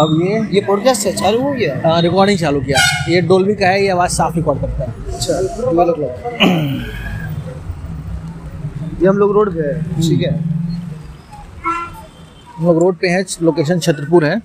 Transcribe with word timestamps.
अब 0.00 0.10
ये 0.22 0.36
ये 0.54 0.60
पॉडकास्ट 0.66 1.06
है 1.06 1.12
चालू 1.16 1.40
हो 1.42 1.52
गया? 1.52 1.98
रिकॉर्डिंग 2.00 2.38
चालू 2.38 2.60
किया। 2.60 2.78
ये 3.08 3.20
डोल्बी 3.30 3.54
का 3.54 3.66
है 3.68 3.82
ये 3.82 3.88
आवाज़ 3.90 4.12
साफ़ 4.12 4.36
रिकॉर्ड 4.36 4.60
करता 4.60 4.84
है 4.84 5.14
अच्छा 5.14 5.40
ट्वेल्व 5.56 5.92
क्लॉक 5.92 6.14
ये 9.02 9.08
हम 9.08 9.18
लोग 9.18 9.32
रोड 9.32 9.52
पे 9.54 9.62
है 9.62 10.00
ठीक 10.00 10.20
है? 10.20 10.32
हम 12.56 12.66
लोग 12.66 12.78
रोड 12.82 12.96
पे 12.96 13.08
हैं 13.08 13.24
लोकेशन 13.42 13.78
छतरपुर 13.78 14.24
है। 14.24 14.40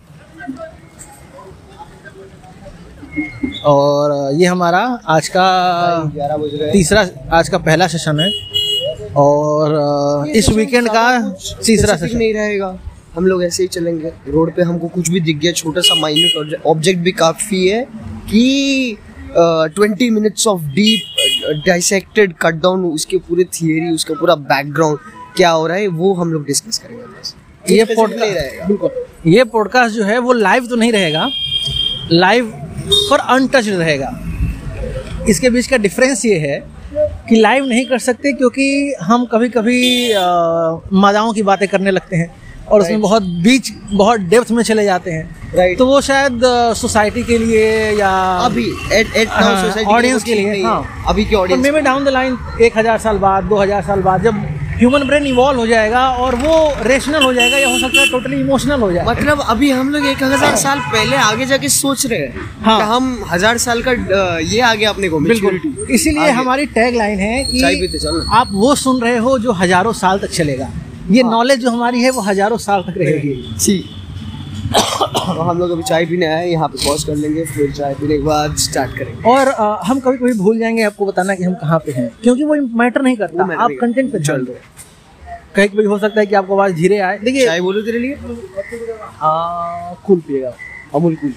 और 3.66 4.14
ये 4.34 4.46
हमारा 4.46 4.82
आज 5.08 5.28
का 5.28 5.46
हैं 6.16 6.72
तीसरा 6.72 7.06
आज 7.38 7.50
का 7.50 7.58
पहला 7.68 7.88
सेशन 7.88 8.20
है। 8.20 8.30
और 9.18 10.28
इस 10.36 10.50
वीकेंड 10.50 10.90
का 10.90 11.06
तीसरा 11.66 11.96
सेशन 11.96 12.18
नहीं 12.18 12.34
रहेगा। 12.34 12.78
हम 13.16 13.28
लोग 13.28 13.44
ऐसे 13.44 13.64
ही 13.64 13.68
चलेंगे। 13.68 14.12
रोड 14.28 14.54
पे 14.56 14.62
हमको 14.62 14.88
कुछ 14.88 15.10
भी 15.10 15.20
दिख 15.20 15.38
गया 15.38 15.52
छोटा 15.54 15.82
सा 15.82 16.00
माइन्यूट 16.02 16.62
ऑब्जेक्ट 16.66 17.00
भी 17.00 17.12
काफ़ी 17.14 17.68
है 17.68 17.82
कि 18.30 18.98
twenty 19.38 20.10
minutes 20.10 20.48
of 20.48 20.62
deep 20.76 21.64
dissected 21.66 22.34
cut 22.42 22.56
down 22.64 22.86
उसके 22.86 23.18
पूरे 23.20 23.44
थियरी 23.54 23.94
उसका 23.96 24.14
पूरा 24.20 24.36
बैकग्राउंड 24.52 25.00
क्या 25.36 25.50
हो 25.50 25.66
रहा 25.68 25.78
है 25.78 25.88
वो 25.88 26.14
हम 26.14 26.32
लोग 26.34 26.46
डिस्कस 26.46 26.78
करेंगे 26.78 27.04
बस। 27.04 27.36
ये 27.70 27.86
पॉडकास्ट 27.86 28.24
रहेगा। 28.24 28.66
बिल्कुल। 28.68 29.32
ये 29.32 29.44
पॉडकास्ट 29.44 29.96
जो 29.96 30.04
है 30.04 30.18
वो 30.20 30.34
लाइव 30.34 30.68
तो 30.68 30.76
नहीं 30.76 30.92
रहेगा। 30.92 31.28
लाइव 32.12 32.52
पर 33.10 33.20
अनटच 33.20 33.68
रहेगा। 33.68 34.12
इसके 35.30 35.50
बीच 35.50 35.68
का 35.68 35.78
डिफरेंस 35.78 36.26
ये 36.26 36.38
है 36.40 36.60
कि 37.30 37.36
लाइव 37.36 37.66
नहीं 37.66 37.86
कर 37.86 38.00
सकते 38.00 38.32
क्योंकि 38.34 38.96
हम 39.02 39.26
कभी 39.26 39.50
कभी 39.50 40.10
मादाओं 40.94 41.34
की 41.34 41.44
बातें 41.44 41.68
करने 41.68 41.92
लगते 41.92 42.16
हैं। 42.16 42.34
और 42.68 42.82
उसमें 42.82 43.02
बहुत 43.02 43.24
बीच 43.44 43.72
बहुत 43.94 44.20
डेप्थ 44.30 44.52
में 44.52 44.64
चले 44.64 44.84
जाते 44.86 45.12
हैं। 45.12 45.54
राइट 45.56 45.78
तो 45.78 45.86
वो 45.86 46.02
शायद 46.02 46.42
सोसाइटी 46.78 47.24
के 47.24 47.38
लिए 47.38 47.70
या 47.94 48.12
अभी 48.46 48.66
एट 48.94 49.28
हाँ, 49.30 50.20
के 50.20 50.34
लिए, 50.34 50.64
हाँ। 50.64 51.06
अभी 51.08 51.26
के 51.26 51.36
audience 51.36 51.68
may 51.74 51.82
down 51.82 52.06
the 52.06 52.10
line 52.10 52.38
एक 52.62 52.78
हज़ार 52.78 52.98
साल 53.00 53.18
बाद 53.20 53.44
दो 53.46 53.62
हज़ार 53.62 53.82
साल 53.84 54.02
बाद 54.02 54.24
जब 54.24 54.46
ह्यूमन 54.78 55.04
ब्रेन 55.08 55.26
इवॉल्व 55.28 55.60
हो 55.60 55.66
जाएगा 55.68 56.00
और 56.22 56.36
वो 56.36 56.56
रेशनल 56.84 57.24
हो 57.24 57.34
जाएगा 57.34 57.58
या 57.58 57.68
हो 57.68 57.78
सकता 57.80 58.00
है 58.00 58.10
टोटली 58.12 58.40
इमोशनल 58.40 58.82
हो 58.82 58.92
जाएगा 58.92 59.12
मतलब 59.12 59.42
अभी 59.50 59.70
हम 59.72 59.90
लोग 59.90 60.06
एक 60.06 60.24
हज़ार 60.24 60.56
साल 60.56 60.80
पहले 60.94 61.16
आगे 61.18 61.46
जाके 61.46 61.70
सोच 61.70 62.06
रहे 62.06 62.20
हैं 62.20 62.48
हाँ। 62.64 62.78
कि 62.80 62.86
हम 62.86 63.24
हज़ार 63.32 63.58
साल 63.58 63.84
का 63.88 63.92
ये 64.42 64.60
आ 64.62 64.74
गया 64.74 64.90
अपने 64.90 65.10
को 65.10 65.20
बिल्कुल। 65.22 65.88
इसीलिए 65.92 66.30
हमारी 66.32 66.66
टैग 66.76 66.96
लाइन 66.96 67.20
है 67.20 67.44
कि 67.44 68.28
आप 68.34 68.50
वो 68.54 68.76
सुन 68.78 69.02
रहे 69.02 69.18
हो 69.18 69.38
जो 69.40 69.54
हज़ारों 69.54 69.94
साल 69.96 70.20
तक 70.20 70.32
चलेगा। 70.32 70.70
ये 71.12 71.22
हाँ। 71.22 71.32
नॉलेज 71.32 71.60
जो 71.60 71.70
हमारी 71.72 72.02
है 72.02 72.10
वो 72.12 72.22
हज़ारों 72.22 72.58
साल 72.60 72.82
तक 72.84 72.98
रहेगी। 72.98 73.34
जी। 73.60 73.78
तो 74.74 75.42
हम 75.42 75.58
लोग 75.60 75.72
अभी 75.72 75.84
चाय 75.84 76.06
पीने 76.06 76.26
आए 76.26 76.48
यहाँ 76.50 76.68
पे 76.70 76.78
पॉज 76.86 77.04
कर 77.04 77.16
लेंगे 77.16 77.44
फिर 77.46 77.72
चाय 77.72 77.94
पीने 77.94 78.18
के 78.18 78.24
बाद 78.24 78.56
स्टार्ट 78.60 78.98
करेंगे। 78.98 79.30
और 79.30 79.48
अ, 79.48 79.80
हम 79.86 80.00
कभी 80.00 80.18
कभी 80.18 80.34
भूल 80.40 80.60
जाएँगे 80.60 80.84
आपको 80.84 81.06
बताना 81.06 81.36
कि 81.36 81.44
हम 81.44 81.54
कहाँ 81.62 81.80
पे 81.86 81.92
हैं 81.92 82.10
क्योंकि 82.24 82.44
वो 82.44 82.56
मैटर 82.80 83.02
नहीं 83.02 83.16
करता 83.18 83.44
आप 83.64 83.72
कंटेंट 83.82 84.12
पे 84.12 84.20
चल 84.20 84.46
दो। 84.46 84.56
कहीं 85.56 85.68
कभी 85.70 85.84
हो 85.86 85.98
सकता 86.00 86.20
है 86.20 86.26
कि 86.26 86.36
आपको 86.36 86.54
आवाज़ 86.54 86.74
धीरे 86.76 86.98
आए। 87.00 87.18
देखिए 87.20 87.46
चाय 87.46 87.62
बोलो 87.62 87.82
तेरे 87.82 88.00
लिए। 88.00 88.18
कूल 90.06 90.20
पिएगा। 90.28 90.54
अमूल 90.96 91.16
कूल। 91.16 91.34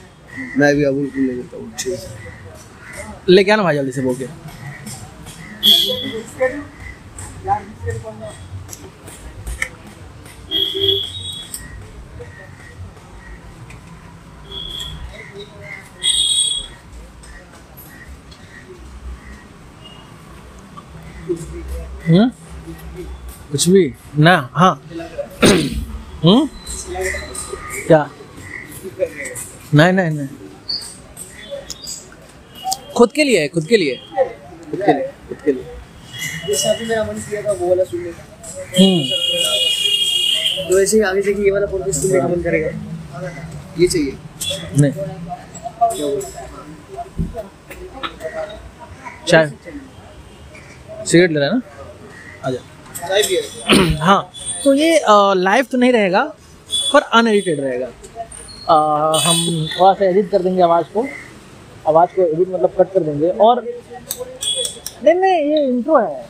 मैं 0.58 0.74
भी 0.76 0.84
अमूल 0.84 1.06
कूल 1.14 1.22
ले 1.22 1.32
लेता 1.32 1.56
हूँ 1.56 1.72
ठीक 1.78 1.92
है। 1.92 1.98
लेके 3.28 3.50
आना 3.52 3.62
भाई 3.62 3.76
जल्दी 3.76 3.92
से 3.92 4.02
बोल 4.02 4.14
के। 4.14 4.26
हम्म? 22.08 22.28
कुछ 23.50 23.68
भी? 23.68 23.92
ना 24.18 24.36
हाँ। 24.54 24.74
हम्म? 25.44 26.48
क्या? 27.86 28.08
नहीं 29.74 29.92
नहीं 29.92 30.10
नहीं। 30.10 30.28
खुद 32.96 33.12
के 33.12 33.24
लिए 33.24 33.40
है 33.40 33.48
खुद 33.48 33.66
के 33.66 33.76
लिए। 33.76 33.94
खुद 33.96 34.80
के 34.82 34.92
लिए 34.92 35.06
खुद 35.28 35.38
के 35.44 35.52
लिए। 35.52 35.64
जैसे 36.48 36.68
अभी 36.68 36.86
मेरा 36.86 37.04
मन 37.04 37.18
किया 37.20 37.42
था 37.42 37.52
वो 37.52 37.68
वाला 37.68 37.84
सुनने 37.84 38.10
का 38.12 38.22
हम्म। 38.78 39.67
तो 40.58 40.80
ऐसे 40.80 40.96
ही 40.96 41.02
आगे 41.02 41.22
से 41.22 41.32
ये 41.44 41.50
वाला 41.50 41.66
पॉडकास्ट 41.66 42.00
सुनने 42.00 42.20
का 42.20 42.28
मन 42.28 42.42
करेगा। 42.42 42.70
ये 43.78 43.86
चाहिए। 43.88 44.16
नहीं। 44.78 44.92
चाय। 49.28 49.52
सिगरेट 51.06 51.30
ले 51.30 51.40
रहा 51.40 51.48
है 51.48 51.54
ना? 51.54 51.60
आजा 52.44 52.58
चाय 53.08 53.22
भी 53.22 53.94
हाँ। 54.00 54.30
तो 54.64 54.74
ये 54.74 55.00
लाइव 55.40 55.66
तो 55.72 55.78
नहीं 55.78 55.92
रहेगा 55.92 56.22
पर 56.92 57.02
अनएडिटेड 57.02 57.60
रहेगा। 57.60 57.86
अ, 58.68 58.74
हम 59.18 59.66
थोड़ा 59.80 59.92
सा 59.92 60.04
एडिट 60.04 60.30
कर 60.30 60.42
देंगे 60.42 60.62
आवाज़ 60.62 60.86
को। 60.94 61.06
आवाज़ 61.88 62.10
को 62.16 62.22
एडिट 62.22 62.48
मतलब 62.48 62.74
कट 62.78 62.92
कर 62.94 63.00
देंगे। 63.00 63.28
और 63.28 63.62
नहीं 65.04 65.14
नहीं 65.14 65.50
ये 65.50 65.64
इंट्रो 65.68 65.98
है। 65.98 66.26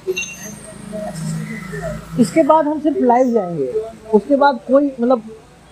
इसके 2.21 2.43
बाद 2.43 2.67
हम 2.67 2.81
सिर्फ़ 2.81 2.99
लाइव 2.99 3.33
जाएँगे। 3.33 3.67
उसके 4.15 4.37
बाद 4.37 4.61
कोई 4.69 4.87
मतलब 5.01 5.23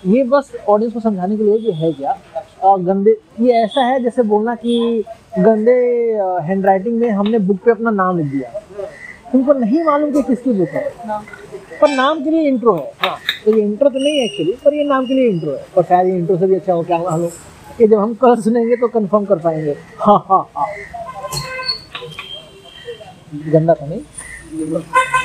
ये 0.03 0.23
बस 0.25 0.51
ऑडियंस 0.69 0.93
को 0.93 1.01
समझाने 1.01 1.37
के 1.37 1.43
लिए 1.43 1.59
कि 1.59 1.73
है 1.75 1.93
क्या? 1.93 2.17
और 2.65 2.83
गंदे, 2.83 3.17
ये 3.41 3.53
ऐसा 3.55 3.85
है 3.85 4.03
जैसे 4.03 4.23
बोलना 4.25 4.55
कि 4.55 5.05
गंदे 5.39 5.73
हैंड 6.45 6.67
राइटिंग 6.67 6.99
में 6.99 7.09
हमने 7.11 7.39
बुक 7.41 7.59
पे 7.65 7.71
अपना 7.71 7.91
नाम 7.93 8.19
लिख 8.19 8.27
दिया। 8.27 8.51
तुमको 9.33 9.53
नहीं 9.55 9.83
मालूम 9.85 10.11
कि 10.13 10.23
किसकी 10.23 10.53
बुक 10.53 10.69
है। 10.69 10.91
पर 11.81 11.89
नाम 11.89 12.23
के 12.25 12.31
लिए 12.31 12.49
इंट्रो 12.49 12.75
है। 12.75 12.93
हाँ 13.01 13.17
तो 13.45 13.57
ये 13.57 13.63
इंट्रो 13.63 13.89
तो 13.89 13.99
नहीं 13.99 14.19
है 14.19 14.25
एक्चुअली 14.25 14.53
पर 14.65 14.75
ये 14.75 14.85
नाम 14.85 15.07
के 15.07 15.15
लिए 15.15 15.29
इंट्रो 15.31 15.53
है। 15.53 15.67
और 15.77 15.85
शायद 15.85 16.09
ये 16.09 16.17
इंट्रो 16.19 16.37
से 16.39 16.47
भी 16.47 16.55
अच्छा 16.55 16.73
हो, 16.73 16.83
क्या 16.83 16.97
हम 16.97 17.21
लोग 17.21 17.33
जब 17.81 17.99
हम 17.99 18.15
कल 18.15 18.41
सुनेंगे 18.43 18.77
तो 18.77 18.89
कंफर्म 18.89 19.25
कर 19.25 19.39
पाएँगे। 19.39 19.77
हाँ 20.01 20.25
हाँ 20.29 20.39
हाँ। 20.57 20.67
गंदा 23.53 23.75
तो 23.75 23.87
नहीं? 23.87 24.01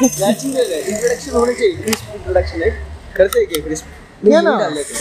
इंट्रोडक्शन 0.02 1.32
होना 1.32 1.52
चाहिए 1.52 1.74
क्रिस्प 1.74 2.14
इंट्रोडक्शन 2.16 2.62
है 2.64 2.70
करते 3.18 3.40
हैं 3.40 3.48
क्या 3.50 3.64
क्रिस्प 3.66 3.86
क्या 4.24 4.40
ना 4.42 4.52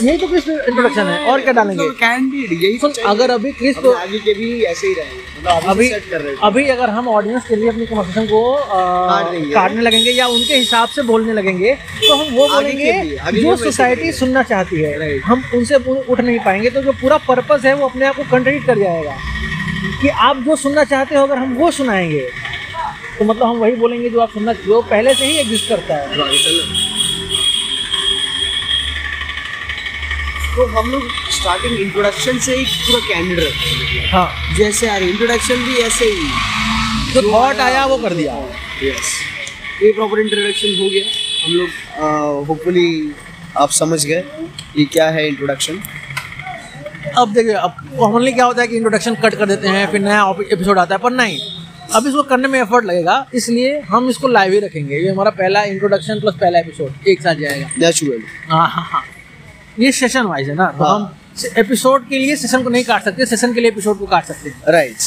यही 0.01 0.17
तो 0.17 0.27
क्रिस्प 0.27 0.49
इंट्रोडक्शन 0.49 1.07
है 1.07 1.17
और 1.31 1.41
क्या 1.41 1.53
डालेंगे? 1.53 1.87
कैंडिड 1.97 2.51
यही 2.53 2.77
तो 2.77 2.89
सुन 2.89 3.03
अगर 3.09 3.31
अभी 3.31 3.51
क्रिस्प 3.51 3.85
आगे 3.87 4.19
के 4.19 4.33
भी 4.33 4.47
ऐसे 4.63 4.87
ही 4.87 4.93
रहेंगे 4.93 5.19
मतलब 5.39 5.69
अभी 5.69 5.87
सेट 5.89 6.09
कर 6.11 6.21
रहे 6.21 6.35
अभी 6.43 6.65
अगर 6.69 6.89
हम 6.89 7.07
ऑडियंस 7.07 7.43
के 7.47 7.55
लिए 7.55 7.69
अपनी 7.69 7.85
कन्वर्सेशन 7.85 8.25
को 8.27 8.41
काट 8.63 9.53
काटने 9.53 9.81
लगेंगे 9.81 10.11
या 10.11 10.27
उनके 10.27 10.55
हिसाब 10.55 10.89
से 10.89 11.01
बोलने 11.03 11.33
लगेंगे 11.33 11.73
तो 11.73 12.15
हम 12.15 12.35
वो 12.35 12.47
बोलेंगे 12.53 12.91
जो 13.33 13.55
सोसाइटी 13.57 14.11
सुनना 14.13 14.43
चाहती 14.43 14.81
है। 14.81 15.17
हम 15.19 15.43
उनसे 15.55 15.75
उठ 15.75 16.19
नहीं 16.19 16.39
पाएँगे 16.39 16.69
तो 16.69 16.81
जो 16.83 16.91
पूरा 17.01 17.17
पर्पस 17.27 17.65
है 17.65 17.73
वो 17.75 17.87
अपने 17.87 18.05
आप 18.05 18.15
को 18.15 18.23
कंट्रीट 18.31 18.65
कर 18.65 18.79
जाएगा। 18.79 19.15
कि 20.01 20.07
आप 20.09 20.37
जो 20.37 20.55
सुनना 20.55 20.83
चाहते 20.83 21.15
हो 21.15 21.23
अगर 21.23 21.37
हम 21.37 21.53
वो 21.55 21.71
सुनाएँगे 21.71 22.27
तो 23.21 23.25
मतलब 23.25 23.43
हम 23.43 23.57
वही 23.57 23.75
बोलेंगे 23.75 24.09
जो 24.09 24.19
आप 24.21 24.29
सुनना 24.33 24.53
जो 24.59 24.81
पहले 24.81 25.13
से 25.15 25.25
ही 25.25 25.37
एग्जिस्ट 25.39 25.67
करता 25.69 25.95
है। 25.95 26.15
तो 30.55 30.65
हम 30.67 30.89
लोग 30.91 31.03
स्टार्टिंग 31.31 31.79
इंट्रोडक्शन 31.79 32.39
से 32.45 32.55
ही 32.55 32.63
पूरा 32.65 32.99
कैंडिड 33.07 33.39
रखते 33.39 33.69
हैं। 33.69 34.09
हाँ। 34.11 34.55
जैसे 34.57 34.89
आ 34.89 34.95
रही 34.97 35.09
इंट्रोडक्शन 35.09 35.63
भी 35.65 35.77
ऐसे 35.81 36.05
ही। 36.05 37.13
जो 37.13 37.21
थॉट 37.23 37.59
आया 37.59 37.85
वो 37.85 37.97
कर 37.97 38.13
दिया। 38.13 38.33
यस 38.83 39.13
ये 39.83 39.91
प्रॉपर 39.91 40.19
इंट्रोडक्शन 40.19 40.75
हो 40.81 40.89
गया। 40.89 41.05
हम 41.45 41.53
लोग 41.53 42.47
होपफुली 42.47 42.89
आप 43.57 43.69
समझ 43.81 44.05
गए 44.05 44.23
ये 44.77 44.85
क्या 44.93 45.09
है 45.11 45.27
इंट्रोडक्शन 45.27 45.81
अब 47.17 47.33
देखिए 47.33 47.53
अब 47.53 47.75
कॉमनली 47.97 48.31
क्या 48.33 48.45
होता 48.45 48.61
है 48.61 48.67
कि 48.67 48.75
इंट्रोडक्शन 48.75 49.15
कट 49.23 49.35
कर 49.35 49.45
देते 49.45 49.67
हैं 49.69 49.89
फिर 49.91 50.01
नया 50.01 50.29
एपिसोड 50.51 50.79
आता 50.79 50.95
है 50.95 50.99
पर 51.01 51.11
नहीं। 51.13 51.39
अब 51.95 52.07
इसको 52.07 52.23
करने 52.23 52.47
में 52.47 52.59
एफर्ट 52.59 52.85
लगेगा 52.85 53.25
इसलिए 53.33 53.79
हम 53.81 54.09
इसको 54.09 54.27
लाइव 54.27 54.53
ही 54.53 54.59
रखेंगे। 54.59 54.95
ये 54.95 55.09
हमारा 55.09 55.31
पहला 55.31 55.63
इंट्रोडक्शन 55.65 56.19
प्लस 56.19 56.35
पहला 56.35 56.59
एपिसोड 56.59 57.07
एक 57.07 57.21
साथ 57.21 57.35
जाएगा। 57.37 57.69
नेचुरल 57.79 58.21
हाँ 58.49 58.67
हाँ 58.69 58.83
हाँ। 58.83 59.03
ये 59.79 59.91
सेशन 59.93 60.25
वाइज 60.25 60.49
है 60.49 60.55
ना? 60.55 60.65
तो 60.67 60.83
हाँ। 60.83 60.95
हम 60.95 61.57
एपिसोड 61.57 62.07
के 62.09 62.17
लिए 62.19 62.35
सेशन 62.35 62.63
को 62.63 62.69
नहीं 62.69 62.83
काट 62.83 63.03
सकते 63.03 63.25
सेशन 63.25 63.53
के 63.53 63.61
लिए 63.61 63.71
एपिसोड 63.71 63.99
को 63.99 64.05
काट 64.05 64.25
सकते 64.25 64.49
हैं। 64.49 64.71
राइट 64.73 64.97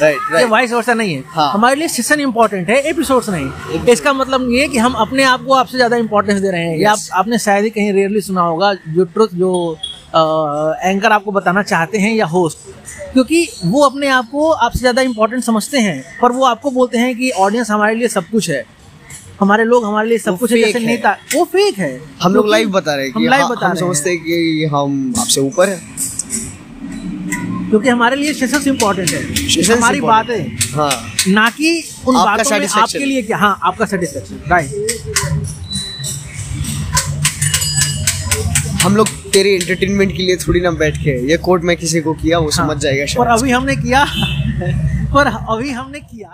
राइट 0.00 0.14
ये 0.14 0.32
राइट 0.32 0.48
वाइस 0.48 0.72
वर्सा 0.72 0.94
नहीं 0.94 1.14
है। 1.14 1.22
हाँ। 1.28 1.50
हमारे 1.52 1.76
लिए 1.76 1.88
सेशन 1.88 2.20
इंपॉर्टेंट 2.20 2.68
है 2.70 2.76
एपिसोड्स 2.88 3.28
नहीं। 3.28 3.80
इसका 3.92 4.12
मतलब 4.12 4.50
ये 4.52 4.66
कि 4.68 4.78
हम 4.78 4.92
अपने 4.96 5.22
आप 5.24 5.44
को 5.44 5.54
आपसे 5.54 5.76
ज़्यादा 5.76 5.96
इंपॉर्टेंस 5.96 6.40
दे 6.40 6.50
रहे 6.50 6.62
हैं। 6.62 6.78
या 6.78 6.92
आप, 6.92 6.98
आपने 7.12 7.38
शायद 7.38 7.64
ही 7.64 7.70
कहीं 7.70 7.92
रेयरली 7.92 8.20
सुना 8.20 8.42
होगा 8.42 8.72
जो 8.74 9.04
ट्रुथ 9.06 9.28
जो 9.34 9.78
एंकर 10.08 11.12
आपको 11.12 11.32
बताना 11.32 11.62
चाहते 11.62 11.98
हैं 11.98 12.14
या 12.14 12.26
होस्ट 12.26 12.58
क्योंकि 13.12 13.46
वो 13.64 13.82
अपने 13.82 14.08
आप 14.08 14.28
को 14.30 14.50
आपसे 14.50 14.78
ज़्यादा 14.78 15.02
इंपॉर्टेंट 15.02 15.44
समझते 15.44 15.78
हैं 15.78 16.02
पर 16.22 16.32
वो 16.32 16.44
आपको 16.44 16.70
बोलते 16.70 16.98
हैं 16.98 17.14
कि 17.16 17.30
ऑडियंस 17.38 17.70
हमारे 17.70 17.94
लिए 17.94 18.08
सब 18.08 18.28
कुछ 18.30 18.48
है। 18.50 18.64
हमारे 19.40 19.64
लोग 19.64 19.84
हमारे 19.84 20.08
लिए 20.08 20.18
सब 20.18 20.38
कुछ 20.38 20.52
है 20.52 20.58
जैसे। 20.58 20.78
नेता 20.78 21.10
वो 21.34 21.44
फेक 21.44 21.78
है। 21.78 22.00
हम 22.22 22.34
लोग 22.34 22.48
लाइव 22.50 22.70
बता 22.70 22.94
रहे 22.94 23.06
हैं 23.06 23.12
हम 23.14 23.20
कि 23.22 23.28
live 23.28 23.40
हाँ, 23.40 23.48
बता 23.50 23.66
हम 23.66 23.72
रहे 23.72 23.84
हैं। 23.84 23.92
समझते 23.92 24.10
हैं। 24.10 24.18
कि 24.22 24.64
हम 24.72 25.12
आपसे 25.18 25.40
ऊपर 25.40 25.68
है। 25.68 25.80
क्योंकि 27.70 27.88
हमारे 27.88 28.16
लिए 28.16 28.32
सेशंस 28.34 28.66
इम्पोर्टेंट 28.66 29.10
है। 29.10 29.22
हमारी 29.72 30.00
बातें 30.00 30.56
हाँ। 30.74 30.90
ना 31.28 31.48
कि 31.50 31.72
उन 32.08 32.14
बातों 32.14 32.58
में 32.58 32.66
आपके 32.68 33.04
लिए 33.04 33.22
क्या 33.22 33.36
हाँ 33.38 33.58
आपका 33.62 33.86
सेटिस्फेक्शन 33.86 34.40
राइट 34.50 34.70
हम 38.88 38.96
लोग 38.96 39.08
तेरे 39.32 39.50
एंटरटेनमेंट 39.54 40.16
के 40.16 40.22
लिए 40.22 40.36
थोड़ी 40.36 40.60
ना 40.60 40.70
बैठ 40.70 40.96
के 40.96 41.30
ये 41.30 41.36
कोट 41.36 41.64
मैं 41.64 41.76
किसी 41.76 42.00
को 42.00 42.12
किया 42.12 42.38
वो 42.38 42.50
समझ 42.50 42.76
जाएगा 42.76 43.20
और 43.20 43.26
अभी 43.26 43.50
हमने 43.50 43.76
किया। 43.76 44.02
और 45.12 45.26
अभी 45.26 45.70
हमने 45.70 46.00
किया। 46.00 46.30